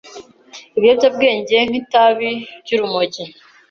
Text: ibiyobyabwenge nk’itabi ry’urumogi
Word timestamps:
ibiyobyabwenge 0.77 1.57
nk’itabi 1.69 2.29
ry’urumogi 2.63 3.23